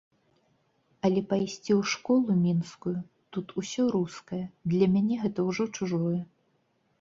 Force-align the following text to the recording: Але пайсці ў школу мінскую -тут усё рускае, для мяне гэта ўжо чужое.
Але 1.09 1.21
пайсці 1.33 1.71
ў 1.79 1.89
школу 1.93 2.37
мінскую 2.45 2.93
-тут 2.97 3.53
усё 3.63 3.83
рускае, 3.97 4.41
для 4.73 4.89
мяне 4.97 5.15
гэта 5.27 5.39
ўжо 5.51 5.63
чужое. 5.75 6.17